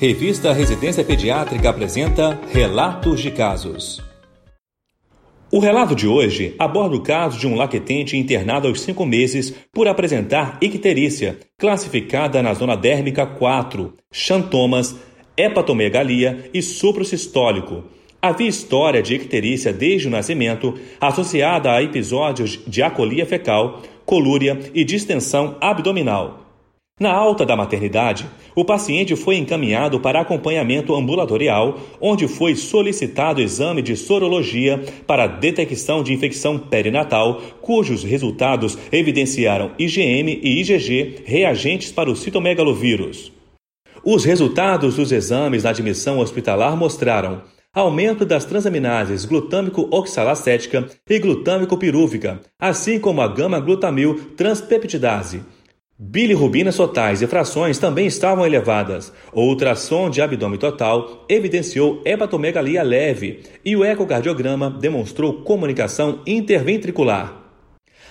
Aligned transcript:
Revista 0.00 0.54
Residência 0.54 1.04
Pediátrica 1.04 1.68
apresenta 1.68 2.40
Relatos 2.50 3.20
de 3.20 3.30
Casos. 3.30 4.02
O 5.52 5.58
relato 5.58 5.94
de 5.94 6.08
hoje 6.08 6.54
aborda 6.58 6.96
o 6.96 7.02
caso 7.02 7.38
de 7.38 7.46
um 7.46 7.54
laquetente 7.54 8.16
internado 8.16 8.66
aos 8.66 8.80
cinco 8.80 9.04
meses 9.04 9.54
por 9.70 9.86
apresentar 9.86 10.56
icterícia, 10.62 11.38
classificada 11.58 12.42
na 12.42 12.54
zona 12.54 12.76
dérmica 12.76 13.26
4, 13.26 13.92
xantomas, 14.10 14.96
hepatomegalia 15.36 16.48
e 16.54 16.62
suprasistólico. 16.62 17.84
Havia 18.22 18.48
história 18.48 19.02
de 19.02 19.16
icterícia 19.16 19.70
desde 19.70 20.08
o 20.08 20.10
nascimento, 20.10 20.78
associada 20.98 21.72
a 21.72 21.82
episódios 21.82 22.58
de 22.66 22.82
acolia 22.82 23.26
fecal, 23.26 23.82
colúria 24.06 24.58
e 24.72 24.82
distensão 24.82 25.58
abdominal. 25.60 26.49
Na 27.00 27.14
alta 27.14 27.46
da 27.46 27.56
maternidade, 27.56 28.28
o 28.54 28.62
paciente 28.62 29.16
foi 29.16 29.36
encaminhado 29.36 29.98
para 30.00 30.20
acompanhamento 30.20 30.94
ambulatorial, 30.94 31.80
onde 31.98 32.28
foi 32.28 32.54
solicitado 32.54 33.40
exame 33.40 33.80
de 33.80 33.96
sorologia 33.96 34.84
para 35.06 35.26
detecção 35.26 36.02
de 36.02 36.12
infecção 36.12 36.58
perinatal, 36.58 37.40
cujos 37.62 38.04
resultados 38.04 38.76
evidenciaram 38.92 39.70
IgM 39.78 40.40
e 40.42 40.60
IgG 40.60 41.22
reagentes 41.24 41.90
para 41.90 42.10
o 42.10 42.16
citomegalovírus. 42.16 43.32
Os 44.04 44.22
resultados 44.26 44.96
dos 44.96 45.10
exames 45.10 45.64
na 45.64 45.70
admissão 45.70 46.18
hospitalar 46.18 46.76
mostraram 46.76 47.40
aumento 47.72 48.26
das 48.26 48.44
transaminases 48.44 49.24
glutâmico-oxalacética 49.24 50.86
e 51.08 51.18
glutâmico-pirúvica, 51.18 52.40
assim 52.58 52.98
como 52.98 53.22
a 53.22 53.28
gama-glutamil 53.28 54.32
transpeptidase 54.36 55.40
Bilirrubinas 56.02 56.76
totais 56.76 57.20
e 57.20 57.26
frações 57.26 57.76
também 57.76 58.06
estavam 58.06 58.46
elevadas. 58.46 59.12
O 59.34 59.42
ultrassom 59.42 60.08
de 60.08 60.22
abdômen 60.22 60.58
total 60.58 61.26
evidenciou 61.28 62.00
hepatomegalia 62.06 62.82
leve 62.82 63.40
e 63.62 63.76
o 63.76 63.84
ecocardiograma 63.84 64.70
demonstrou 64.70 65.42
comunicação 65.42 66.22
interventricular. 66.26 67.36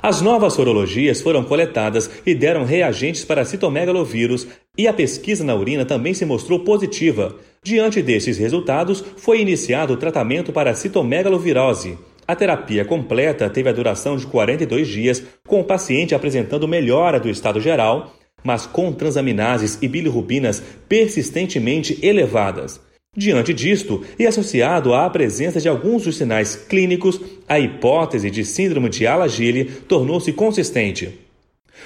As 0.00 0.20
novas 0.20 0.52
sorologias 0.52 1.20
foram 1.20 1.42
coletadas 1.42 2.08
e 2.24 2.36
deram 2.36 2.64
reagentes 2.64 3.24
para 3.24 3.44
citomegalovírus 3.44 4.46
e 4.78 4.86
a 4.86 4.92
pesquisa 4.92 5.42
na 5.42 5.56
urina 5.56 5.84
também 5.84 6.14
se 6.14 6.24
mostrou 6.24 6.60
positiva. 6.60 7.34
Diante 7.64 8.00
desses 8.00 8.38
resultados, 8.38 9.02
foi 9.16 9.40
iniciado 9.40 9.94
o 9.94 9.96
tratamento 9.96 10.52
para 10.52 10.72
citomegalovirose. 10.72 11.98
A 12.26 12.36
terapia 12.36 12.84
completa 12.84 13.50
teve 13.50 13.68
a 13.68 13.72
duração 13.72 14.16
de 14.16 14.26
42 14.26 14.86
dias, 14.86 15.22
com 15.46 15.60
o 15.60 15.64
paciente 15.64 16.14
apresentando 16.14 16.68
melhora 16.68 17.18
do 17.18 17.28
estado 17.28 17.60
geral, 17.60 18.14
mas 18.44 18.66
com 18.66 18.92
transaminases 18.92 19.78
e 19.82 19.88
bilirrubinas 19.88 20.62
persistentemente 20.88 21.98
elevadas. 22.02 22.80
Diante 23.14 23.52
disto, 23.52 24.02
e 24.18 24.26
associado 24.26 24.94
à 24.94 25.08
presença 25.10 25.60
de 25.60 25.68
alguns 25.68 26.04
dos 26.04 26.16
sinais 26.16 26.56
clínicos, 26.56 27.20
a 27.46 27.58
hipótese 27.58 28.30
de 28.30 28.44
síndrome 28.44 28.88
de 28.88 29.06
Alagille 29.06 29.66
tornou-se 29.86 30.32
consistente. 30.32 31.18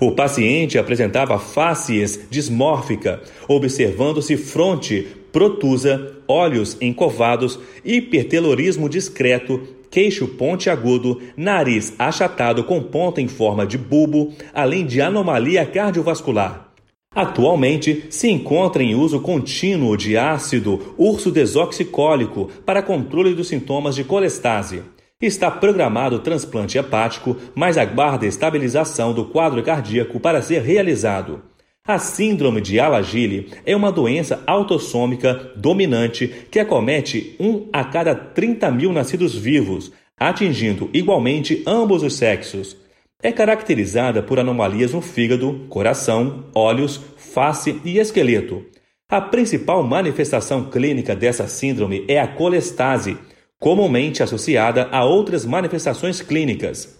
O 0.00 0.12
paciente 0.12 0.78
apresentava 0.78 1.38
facies 1.38 2.20
dismórfica, 2.30 3.20
observando-se 3.48 4.36
fronte 4.36 5.08
protusa, 5.32 6.16
olhos 6.26 6.76
encovados, 6.80 7.58
hipertelorismo 7.84 8.88
discreto, 8.88 9.60
queixo 9.90 10.28
pontiagudo, 10.28 11.20
nariz 11.36 11.94
achatado 11.98 12.64
com 12.64 12.82
ponta 12.82 13.20
em 13.20 13.28
forma 13.28 13.66
de 13.66 13.78
bulbo, 13.78 14.32
além 14.52 14.84
de 14.84 15.00
anomalia 15.00 15.64
cardiovascular. 15.64 16.68
Atualmente 17.14 18.04
se 18.10 18.28
encontra 18.28 18.82
em 18.82 18.94
uso 18.94 19.20
contínuo 19.20 19.96
de 19.96 20.16
ácido 20.16 20.94
urso 20.96 21.30
desoxicólico 21.30 22.50
para 22.64 22.82
controle 22.82 23.34
dos 23.34 23.48
sintomas 23.48 23.94
de 23.94 24.04
colestase. 24.04 24.82
Está 25.20 25.50
programado 25.50 26.20
transplante 26.20 26.78
hepático, 26.78 27.36
mas 27.54 27.76
aguarda 27.76 28.26
estabilização 28.26 29.12
do 29.12 29.24
quadro 29.24 29.62
cardíaco 29.64 30.20
para 30.20 30.40
ser 30.40 30.62
realizado. 30.62 31.42
A 31.88 31.98
síndrome 31.98 32.60
de 32.60 32.78
Alagille 32.78 33.48
é 33.64 33.74
uma 33.74 33.90
doença 33.90 34.42
autossômica 34.46 35.52
dominante 35.56 36.28
que 36.50 36.58
acomete 36.58 37.34
um 37.40 37.66
a 37.72 37.82
cada 37.82 38.14
30 38.14 38.70
mil 38.70 38.92
nascidos 38.92 39.34
vivos, 39.34 39.90
atingindo 40.20 40.90
igualmente 40.92 41.62
ambos 41.66 42.02
os 42.02 42.12
sexos. 42.12 42.76
É 43.22 43.32
caracterizada 43.32 44.22
por 44.22 44.38
anomalias 44.38 44.92
no 44.92 45.00
fígado, 45.00 45.64
coração, 45.70 46.44
olhos, 46.54 47.00
face 47.16 47.80
e 47.82 47.98
esqueleto. 47.98 48.66
A 49.08 49.22
principal 49.22 49.82
manifestação 49.82 50.64
clínica 50.64 51.16
dessa 51.16 51.48
síndrome 51.48 52.04
é 52.06 52.20
a 52.20 52.28
colestase, 52.28 53.16
comumente 53.58 54.22
associada 54.22 54.90
a 54.92 55.06
outras 55.06 55.46
manifestações 55.46 56.20
clínicas. 56.20 56.97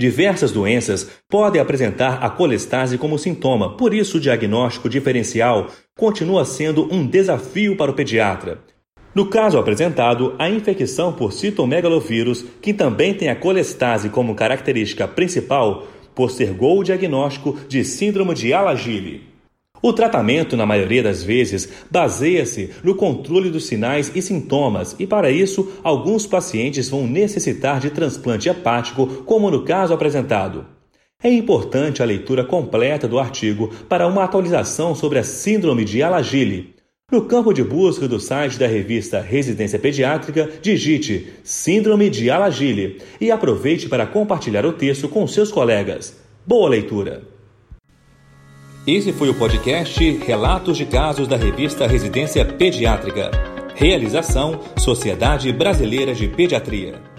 Diversas 0.00 0.50
doenças 0.50 1.06
podem 1.28 1.60
apresentar 1.60 2.24
a 2.24 2.30
colestase 2.30 2.96
como 2.96 3.18
sintoma, 3.18 3.76
por 3.76 3.92
isso 3.92 4.16
o 4.16 4.20
diagnóstico 4.20 4.88
diferencial 4.88 5.66
continua 5.94 6.42
sendo 6.46 6.88
um 6.90 7.06
desafio 7.06 7.76
para 7.76 7.90
o 7.90 7.94
pediatra. 7.94 8.60
No 9.14 9.26
caso 9.26 9.58
apresentado, 9.58 10.34
a 10.38 10.48
infecção 10.48 11.12
por 11.12 11.34
citomegalovírus, 11.34 12.46
que 12.62 12.72
também 12.72 13.12
tem 13.12 13.28
a 13.28 13.36
colestase 13.36 14.08
como 14.08 14.34
característica 14.34 15.06
principal, 15.06 15.86
postergou 16.14 16.80
o 16.80 16.82
diagnóstico 16.82 17.58
de 17.68 17.84
síndrome 17.84 18.32
de 18.32 18.54
Alagille. 18.54 19.29
O 19.82 19.94
tratamento, 19.94 20.56
na 20.58 20.66
maioria 20.66 21.02
das 21.02 21.22
vezes, 21.22 21.68
baseia-se 21.90 22.70
no 22.84 22.94
controle 22.94 23.48
dos 23.48 23.66
sinais 23.66 24.12
e 24.14 24.20
sintomas, 24.20 24.94
e 24.98 25.06
para 25.06 25.30
isso, 25.30 25.72
alguns 25.82 26.26
pacientes 26.26 26.88
vão 26.90 27.06
necessitar 27.06 27.80
de 27.80 27.88
transplante 27.88 28.48
hepático, 28.48 29.06
como 29.24 29.50
no 29.50 29.64
caso 29.64 29.94
apresentado. 29.94 30.66
É 31.22 31.30
importante 31.30 32.02
a 32.02 32.06
leitura 32.06 32.44
completa 32.44 33.08
do 33.08 33.18
artigo 33.18 33.70
para 33.88 34.06
uma 34.06 34.24
atualização 34.24 34.94
sobre 34.94 35.18
a 35.18 35.22
Síndrome 35.22 35.84
de 35.84 36.02
Alagille. 36.02 36.74
No 37.10 37.22
campo 37.24 37.52
de 37.52 37.64
busca 37.64 38.06
do 38.06 38.20
site 38.20 38.58
da 38.58 38.66
revista 38.66 39.20
Residência 39.20 39.78
Pediátrica, 39.78 40.48
digite 40.62 41.28
Síndrome 41.42 42.08
de 42.08 42.30
Alagille 42.30 42.98
e 43.20 43.30
aproveite 43.30 43.88
para 43.88 44.06
compartilhar 44.06 44.64
o 44.64 44.72
texto 44.72 45.08
com 45.08 45.26
seus 45.26 45.50
colegas. 45.50 46.16
Boa 46.46 46.68
leitura! 46.68 47.29
Esse 48.92 49.12
foi 49.12 49.28
o 49.28 49.34
podcast 49.34 50.18
Relatos 50.26 50.76
de 50.76 50.84
Casos 50.84 51.28
da 51.28 51.36
revista 51.36 51.86
Residência 51.86 52.44
Pediátrica. 52.44 53.30
Realização 53.72 54.58
Sociedade 54.76 55.52
Brasileira 55.52 56.12
de 56.12 56.26
Pediatria. 56.26 57.09